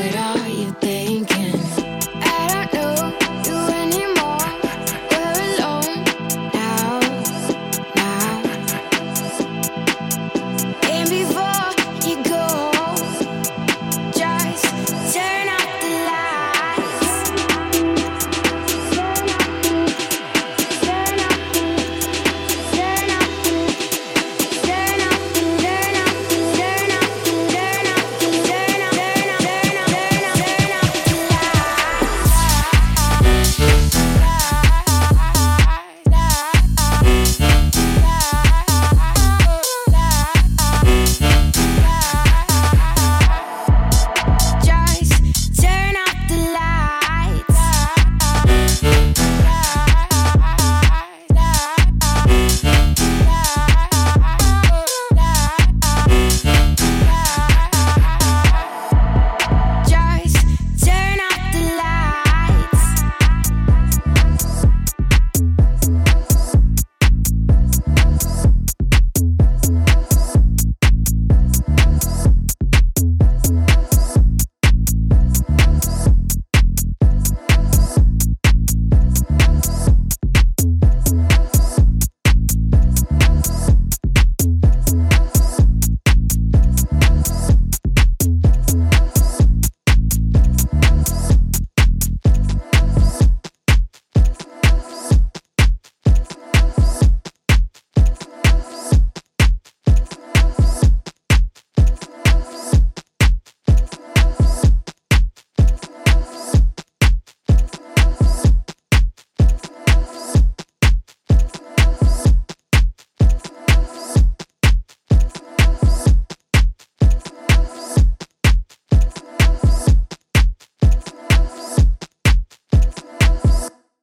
[0.00, 0.39] it all.